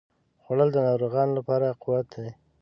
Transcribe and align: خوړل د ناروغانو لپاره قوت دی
خوړل 0.43 0.69
د 0.73 0.77
ناروغانو 0.87 1.37
لپاره 1.39 1.67
قوت 1.83 2.05
دی 2.23 2.29